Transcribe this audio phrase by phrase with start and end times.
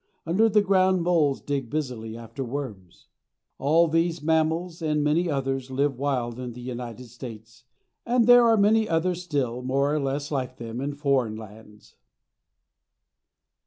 [0.25, 3.05] Under the ground moles dig busily after worms.
[3.59, 7.65] All these mammals and, many others live wild in the United States,
[8.03, 11.97] and there are many others still, more or less like them, in foreign lands.